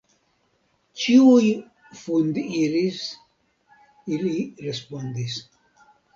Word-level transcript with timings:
Ĉiuj 1.01 1.51
fundiris, 1.99 3.03
li 4.15 4.35
respondis. 4.67 5.39